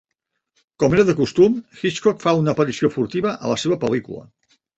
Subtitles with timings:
[0.83, 4.27] Com era de costum, Hitchcock fa una aparició furtiva a la seva pel·lícula.